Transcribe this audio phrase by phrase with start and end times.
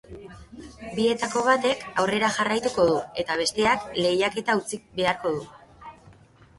[0.95, 5.49] Bietako batek aurrera jarraituko du eta besteak lehiaketa utziko beharko du.